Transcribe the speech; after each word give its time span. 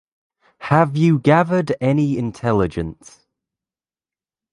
Have 0.61 0.97
you 0.97 1.19
gathered 1.19 1.75
any 1.79 2.17
intelligence? 2.17 3.27